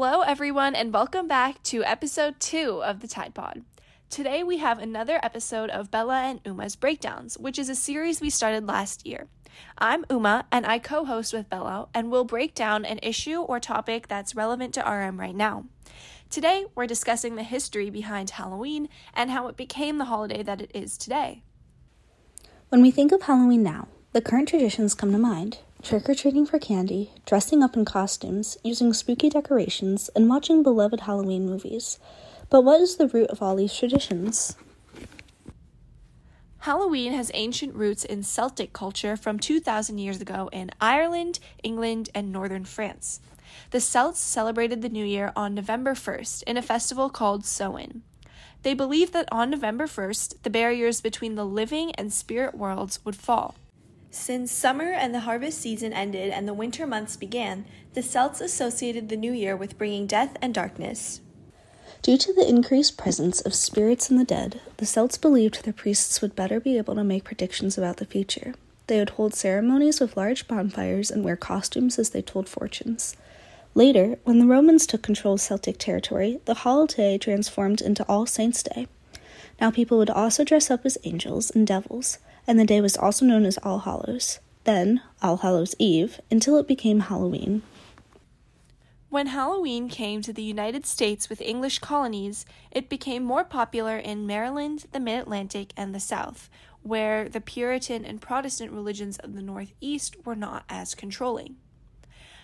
Hello, 0.00 0.20
everyone, 0.20 0.76
and 0.76 0.94
welcome 0.94 1.26
back 1.26 1.60
to 1.64 1.82
episode 1.82 2.38
two 2.38 2.80
of 2.84 3.00
the 3.00 3.08
Tide 3.08 3.34
Pod. 3.34 3.64
Today 4.08 4.44
we 4.44 4.58
have 4.58 4.78
another 4.78 5.18
episode 5.24 5.70
of 5.70 5.90
Bella 5.90 6.20
and 6.20 6.40
Uma's 6.46 6.76
Breakdowns, 6.76 7.36
which 7.36 7.58
is 7.58 7.68
a 7.68 7.74
series 7.74 8.20
we 8.20 8.30
started 8.30 8.64
last 8.64 9.04
year. 9.04 9.26
I'm 9.76 10.06
Uma, 10.08 10.46
and 10.52 10.64
I 10.64 10.78
co 10.78 11.04
host 11.04 11.32
with 11.32 11.50
Bella, 11.50 11.88
and 11.92 12.12
we'll 12.12 12.22
break 12.22 12.54
down 12.54 12.84
an 12.84 13.00
issue 13.02 13.40
or 13.40 13.58
topic 13.58 14.06
that's 14.06 14.36
relevant 14.36 14.72
to 14.74 14.88
RM 14.88 15.18
right 15.18 15.34
now. 15.34 15.64
Today, 16.30 16.66
we're 16.76 16.86
discussing 16.86 17.34
the 17.34 17.42
history 17.42 17.90
behind 17.90 18.30
Halloween 18.30 18.88
and 19.14 19.32
how 19.32 19.48
it 19.48 19.56
became 19.56 19.98
the 19.98 20.04
holiday 20.04 20.44
that 20.44 20.62
it 20.62 20.70
is 20.72 20.96
today. 20.96 21.42
When 22.68 22.82
we 22.82 22.92
think 22.92 23.10
of 23.10 23.22
Halloween 23.22 23.64
now, 23.64 23.88
the 24.12 24.22
current 24.22 24.48
traditions 24.48 24.94
come 24.94 25.10
to 25.10 25.18
mind 25.18 25.58
trick 25.82 26.08
or 26.08 26.14
treating 26.14 26.44
for 26.44 26.58
candy, 26.58 27.12
dressing 27.24 27.62
up 27.62 27.76
in 27.76 27.84
costumes, 27.84 28.58
using 28.64 28.92
spooky 28.92 29.28
decorations, 29.28 30.10
and 30.14 30.28
watching 30.28 30.62
beloved 30.62 31.00
Halloween 31.00 31.46
movies. 31.46 31.98
But 32.50 32.62
what 32.62 32.80
is 32.80 32.96
the 32.96 33.08
root 33.08 33.30
of 33.30 33.42
all 33.42 33.56
these 33.56 33.76
traditions? 33.76 34.56
Halloween 36.60 37.12
has 37.12 37.30
ancient 37.34 37.74
roots 37.74 38.04
in 38.04 38.22
Celtic 38.22 38.72
culture 38.72 39.16
from 39.16 39.38
2,000 39.38 39.98
years 39.98 40.20
ago 40.20 40.50
in 40.52 40.70
Ireland, 40.80 41.38
England, 41.62 42.10
and 42.14 42.32
northern 42.32 42.64
France. 42.64 43.20
The 43.70 43.80
Celts 43.80 44.20
celebrated 44.20 44.82
the 44.82 44.88
new 44.88 45.04
year 45.04 45.32
on 45.36 45.54
November 45.54 45.94
1st 45.94 46.42
in 46.42 46.56
a 46.56 46.62
festival 46.62 47.08
called 47.08 47.46
Samhain. 47.46 48.02
They 48.62 48.74
believed 48.74 49.12
that 49.12 49.28
on 49.30 49.50
November 49.50 49.86
1st, 49.86 50.42
the 50.42 50.50
barriers 50.50 51.00
between 51.00 51.36
the 51.36 51.46
living 51.46 51.92
and 51.92 52.12
spirit 52.12 52.56
worlds 52.56 52.98
would 53.04 53.16
fall. 53.16 53.54
Since 54.10 54.52
summer 54.52 54.90
and 54.90 55.14
the 55.14 55.20
harvest 55.20 55.60
season 55.60 55.92
ended 55.92 56.30
and 56.30 56.48
the 56.48 56.54
winter 56.54 56.86
months 56.86 57.16
began, 57.16 57.66
the 57.92 58.02
Celts 58.02 58.40
associated 58.40 59.08
the 59.08 59.16
new 59.16 59.32
year 59.32 59.54
with 59.54 59.76
bringing 59.76 60.06
death 60.06 60.36
and 60.40 60.54
darkness. 60.54 61.20
Due 62.00 62.16
to 62.16 62.32
the 62.32 62.48
increased 62.48 62.96
presence 62.96 63.40
of 63.40 63.54
spirits 63.54 64.08
and 64.08 64.18
the 64.18 64.24
dead, 64.24 64.60
the 64.78 64.86
Celts 64.86 65.18
believed 65.18 65.64
their 65.64 65.72
priests 65.72 66.22
would 66.22 66.36
better 66.36 66.58
be 66.58 66.78
able 66.78 66.94
to 66.94 67.04
make 67.04 67.24
predictions 67.24 67.76
about 67.76 67.98
the 67.98 68.06
future. 68.06 68.54
They 68.86 68.98
would 68.98 69.10
hold 69.10 69.34
ceremonies 69.34 70.00
with 70.00 70.16
large 70.16 70.48
bonfires 70.48 71.10
and 71.10 71.22
wear 71.22 71.36
costumes 71.36 71.98
as 71.98 72.10
they 72.10 72.22
told 72.22 72.48
fortunes. 72.48 73.14
Later, 73.74 74.18
when 74.24 74.38
the 74.38 74.46
Romans 74.46 74.86
took 74.86 75.02
control 75.02 75.34
of 75.34 75.40
Celtic 75.40 75.76
territory, 75.78 76.40
the 76.46 76.54
holiday 76.54 77.18
transformed 77.18 77.82
into 77.82 78.06
All 78.08 78.24
Saints' 78.24 78.62
Day. 78.62 78.86
Now 79.60 79.70
people 79.70 79.98
would 79.98 80.10
also 80.10 80.44
dress 80.44 80.70
up 80.70 80.86
as 80.86 80.98
angels 81.04 81.50
and 81.50 81.66
devils, 81.66 82.18
and 82.46 82.58
the 82.58 82.64
day 82.64 82.80
was 82.80 82.96
also 82.96 83.24
known 83.24 83.44
as 83.44 83.58
All 83.58 83.80
Hallows, 83.80 84.38
then 84.64 85.02
All 85.22 85.38
Hallows 85.38 85.74
Eve, 85.78 86.20
until 86.30 86.56
it 86.58 86.68
became 86.68 87.00
Halloween. 87.00 87.62
When 89.10 89.28
Halloween 89.28 89.88
came 89.88 90.20
to 90.22 90.34
the 90.34 90.42
United 90.42 90.84
States 90.84 91.30
with 91.30 91.40
English 91.40 91.78
colonies, 91.78 92.44
it 92.70 92.90
became 92.90 93.24
more 93.24 93.42
popular 93.42 93.96
in 93.96 94.26
Maryland, 94.26 94.84
the 94.92 95.00
Mid 95.00 95.20
Atlantic, 95.20 95.72
and 95.78 95.94
the 95.94 96.00
South, 96.00 96.50
where 96.82 97.28
the 97.28 97.40
Puritan 97.40 98.04
and 98.04 98.20
Protestant 98.20 98.70
religions 98.70 99.18
of 99.18 99.34
the 99.34 99.42
Northeast 99.42 100.16
were 100.26 100.36
not 100.36 100.64
as 100.68 100.94
controlling. 100.94 101.56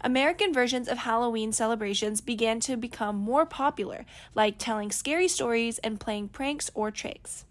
American 0.00 0.52
versions 0.52 0.86
of 0.86 0.98
Halloween 0.98 1.50
celebrations 1.52 2.20
began 2.20 2.60
to 2.60 2.76
become 2.76 3.16
more 3.16 3.44
popular, 3.44 4.06
like 4.34 4.56
telling 4.56 4.92
scary 4.92 5.26
stories 5.26 5.78
and 5.78 5.98
playing 5.98 6.28
pranks 6.28 6.70
or 6.74 6.90
tricks. 6.92 7.44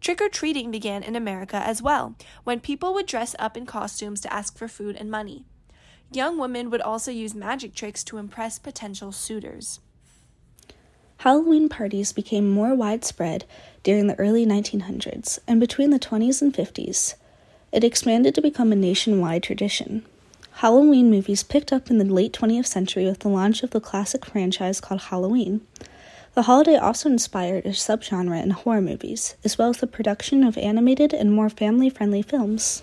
Trick 0.00 0.20
or 0.20 0.28
treating 0.28 0.70
began 0.70 1.02
in 1.02 1.16
America 1.16 1.56
as 1.56 1.82
well, 1.82 2.14
when 2.44 2.60
people 2.60 2.94
would 2.94 3.06
dress 3.06 3.34
up 3.40 3.56
in 3.56 3.66
costumes 3.66 4.20
to 4.20 4.32
ask 4.32 4.56
for 4.56 4.68
food 4.68 4.94
and 4.94 5.10
money. 5.10 5.44
Young 6.12 6.38
women 6.38 6.70
would 6.70 6.80
also 6.80 7.10
use 7.10 7.34
magic 7.34 7.74
tricks 7.74 8.04
to 8.04 8.18
impress 8.18 8.60
potential 8.60 9.10
suitors. 9.10 9.80
Halloween 11.18 11.68
parties 11.68 12.12
became 12.12 12.48
more 12.48 12.76
widespread 12.76 13.44
during 13.82 14.06
the 14.06 14.18
early 14.20 14.46
1900s, 14.46 15.40
and 15.48 15.58
between 15.58 15.90
the 15.90 15.98
20s 15.98 16.40
and 16.40 16.54
50s, 16.54 17.16
it 17.72 17.82
expanded 17.82 18.36
to 18.36 18.40
become 18.40 18.70
a 18.70 18.76
nationwide 18.76 19.42
tradition. 19.42 20.06
Halloween 20.58 21.08
movies 21.08 21.44
picked 21.44 21.72
up 21.72 21.88
in 21.88 21.98
the 21.98 22.04
late 22.04 22.32
20th 22.32 22.66
century 22.66 23.04
with 23.04 23.20
the 23.20 23.28
launch 23.28 23.62
of 23.62 23.70
the 23.70 23.80
classic 23.80 24.24
franchise 24.24 24.80
called 24.80 25.02
Halloween. 25.02 25.60
The 26.34 26.42
holiday 26.42 26.74
also 26.74 27.08
inspired 27.08 27.64
a 27.64 27.68
subgenre 27.68 28.42
in 28.42 28.50
horror 28.50 28.80
movies, 28.80 29.36
as 29.44 29.56
well 29.56 29.70
as 29.70 29.76
the 29.76 29.86
production 29.86 30.42
of 30.42 30.58
animated 30.58 31.14
and 31.14 31.32
more 31.32 31.48
family 31.48 31.88
friendly 31.88 32.22
films. 32.22 32.82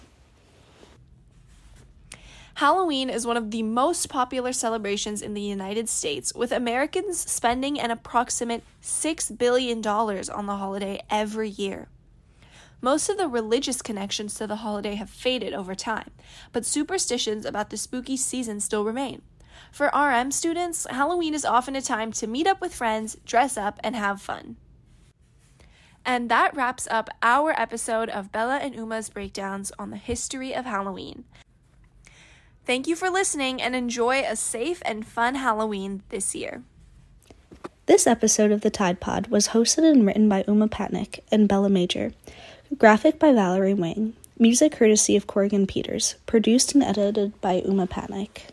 Halloween 2.53 3.09
is 3.09 3.27
one 3.27 3.35
of 3.35 3.51
the 3.51 3.63
most 3.63 4.07
popular 4.07 4.53
celebrations 4.53 5.21
in 5.21 5.33
the 5.33 5.41
United 5.41 5.89
States, 5.89 6.33
with 6.33 6.53
Americans 6.53 7.19
spending 7.29 7.77
an 7.77 7.91
approximate 7.91 8.63
$6 8.81 9.37
billion 9.37 9.85
on 9.85 10.45
the 10.45 10.55
holiday 10.55 11.01
every 11.09 11.49
year. 11.49 11.89
Most 12.85 13.09
of 13.09 13.17
the 13.17 13.27
religious 13.27 13.81
connections 13.81 14.35
to 14.35 14.45
the 14.45 14.57
holiday 14.57 14.93
have 14.93 15.09
faded 15.09 15.55
over 15.55 15.73
time, 15.73 16.11
but 16.51 16.67
superstitions 16.67 17.43
about 17.43 17.71
the 17.71 17.77
spooky 17.77 18.15
season 18.15 18.59
still 18.59 18.85
remain. 18.85 19.23
For 19.71 19.87
RM 19.87 20.29
students, 20.29 20.85
Halloween 20.87 21.33
is 21.33 21.45
often 21.45 21.75
a 21.75 21.81
time 21.81 22.11
to 22.11 22.27
meet 22.27 22.45
up 22.45 22.61
with 22.61 22.75
friends, 22.75 23.17
dress 23.25 23.57
up, 23.57 23.79
and 23.83 23.95
have 23.95 24.21
fun. 24.21 24.57
And 26.05 26.29
that 26.29 26.55
wraps 26.55 26.87
up 26.91 27.09
our 27.23 27.59
episode 27.59 28.09
of 28.09 28.31
Bella 28.31 28.57
and 28.57 28.75
Uma's 28.75 29.09
breakdowns 29.09 29.71
on 29.79 29.89
the 29.89 29.97
history 29.97 30.53
of 30.53 30.65
Halloween. 30.65 31.23
Thank 32.67 32.85
you 32.85 32.95
for 32.95 33.09
listening 33.09 33.63
and 33.63 33.75
enjoy 33.75 34.21
a 34.21 34.35
safe 34.35 34.83
and 34.85 35.07
fun 35.07 35.33
Halloween 35.33 36.03
this 36.09 36.35
year. 36.35 36.61
This 37.87 38.07
episode 38.07 38.51
of 38.51 38.61
the 38.61 38.71
Tide 38.71 38.99
Pod 38.99 39.27
was 39.27 39.49
hosted 39.49 39.89
and 39.89 40.07
written 40.07 40.27
by 40.27 40.43
Uma 40.47 40.67
Patnick 40.67 41.19
and 41.31 41.47
Bella 41.47 41.69
Major. 41.69 42.13
Graphic 42.73 43.19
by 43.19 43.31
Valerie 43.31 43.75
Wang. 43.75 44.13
Music 44.39 44.71
courtesy 44.71 45.15
of 45.15 45.27
Corrigan 45.27 45.67
Peters. 45.67 46.15
Produced 46.25 46.73
and 46.73 46.83
edited 46.83 47.39
by 47.39 47.61
Uma 47.63 47.85
Patnick. 47.85 48.49